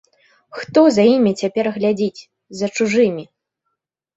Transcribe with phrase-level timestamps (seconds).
[0.59, 2.27] Хто за імі цяпер глядзіць,
[2.63, 3.23] за чужымі?